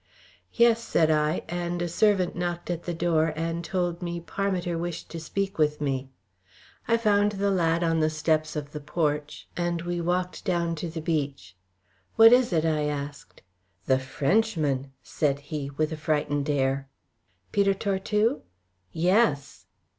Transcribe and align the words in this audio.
"Yes," 0.53 0.83
said 0.83 1.11
I, 1.11 1.43
and 1.47 1.79
a 1.79 1.87
servant 1.87 2.35
knocked 2.35 2.71
at 2.71 2.85
the 2.85 2.93
door, 2.95 3.33
and 3.35 3.63
told 3.63 4.01
me 4.01 4.19
Parmiter 4.19 4.75
wished 4.75 5.09
to 5.11 5.19
speak 5.19 5.59
with 5.59 5.79
me. 5.79 6.09
I 6.87 6.97
found 6.97 7.33
the 7.33 7.51
lad 7.51 7.83
on 7.83 7.99
the 7.99 8.09
steps 8.09 8.55
of 8.55 8.71
the 8.71 8.79
porch, 8.79 9.47
and 9.55 9.83
we 9.83 10.01
walked 10.01 10.43
down 10.43 10.73
to 10.77 10.89
the 10.89 11.01
beach. 11.01 11.55
"What 12.15 12.33
is 12.33 12.51
it?" 12.51 12.65
I 12.65 12.85
asked. 12.85 13.43
"The 13.85 13.99
Frenchman," 13.99 14.91
said 15.03 15.39
he, 15.39 15.69
with 15.77 15.91
a 15.91 15.97
frightened 15.97 16.49
air. 16.49 16.89
"Peter 17.51 17.75
Tortue?" 17.75 18.41
"Yes." 18.91 19.67